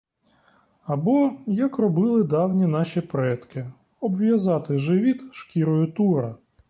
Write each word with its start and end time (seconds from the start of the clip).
Або 0.83 1.31
як 1.47 1.77
робили 1.77 2.23
давні 2.23 2.67
наші 2.67 3.01
предки: 3.01 3.71
обв'язати 3.99 4.77
живіт 4.77 5.33
шкірою 5.33 5.91
тура. 5.91 6.35